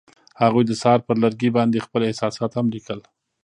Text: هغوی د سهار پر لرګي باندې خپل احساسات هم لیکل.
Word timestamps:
هغوی 0.41 0.63
د 0.67 0.71
سهار 0.81 0.99
پر 1.07 1.15
لرګي 1.23 1.49
باندې 1.57 1.85
خپل 1.85 2.01
احساسات 2.05 2.51
هم 2.55 2.65
لیکل. 2.75 2.99